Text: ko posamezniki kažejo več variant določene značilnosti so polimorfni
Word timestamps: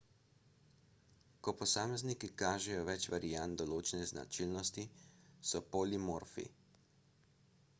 ko 1.47 1.51
posamezniki 1.59 2.29
kažejo 2.41 2.85
več 2.87 3.05
variant 3.15 3.53
določene 3.61 4.07
značilnosti 4.13 4.87
so 5.51 5.63
polimorfni 5.77 6.47